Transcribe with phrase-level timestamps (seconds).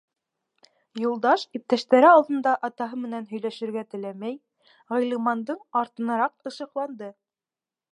[1.01, 4.35] Юлдаш, иптәштәре алдында атаһы менән һөйләшергә теләмәй,
[4.97, 7.15] Ғилмандың артынараҡ ышыҡланды.